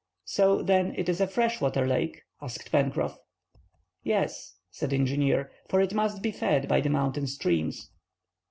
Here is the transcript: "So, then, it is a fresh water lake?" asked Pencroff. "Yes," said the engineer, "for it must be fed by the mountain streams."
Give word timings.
"So, 0.25 0.63
then, 0.63 0.95
it 0.97 1.07
is 1.09 1.21
a 1.21 1.27
fresh 1.27 1.61
water 1.61 1.85
lake?" 1.85 2.23
asked 2.41 2.71
Pencroff. 2.71 3.19
"Yes," 4.01 4.55
said 4.71 4.89
the 4.89 4.95
engineer, 4.95 5.51
"for 5.69 5.79
it 5.79 5.93
must 5.93 6.23
be 6.23 6.31
fed 6.31 6.67
by 6.67 6.81
the 6.81 6.89
mountain 6.89 7.27
streams." 7.27 7.91